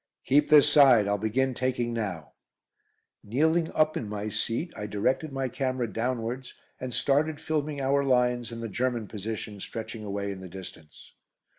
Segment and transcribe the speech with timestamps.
[0.25, 2.31] "Keep this side, I'll begin taking now."
[3.23, 8.51] Kneeling up in my seat, I directed my camera downwards and started filming our lines
[8.51, 11.11] and the German position stretching away in the distance.